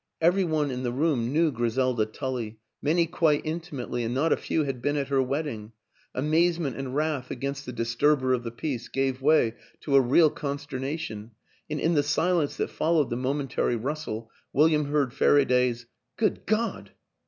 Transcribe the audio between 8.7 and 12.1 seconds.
gave way to a real consternation, and in the